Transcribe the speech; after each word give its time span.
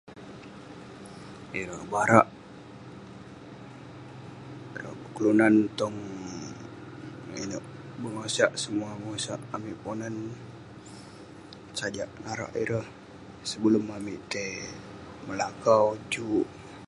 Ireh 1.59 1.83
barak, 1.91 2.27
ireh 4.75 4.95
kelunan 5.13 5.55
tong 5.79 5.97
um 7.31 7.39
ineuk, 7.41 7.65
bengosak 8.01 8.51
semua 8.63 8.89
bengosak 8.99 9.39
amik 9.55 9.77
ponan, 9.83 10.15
sajak 11.77 12.09
narak 12.23 12.51
ireh 12.63 12.87
sebelum 13.49 13.85
amik 13.97 14.19
tai 14.31 14.51
melakau 15.27 15.83
juk. 16.13 16.47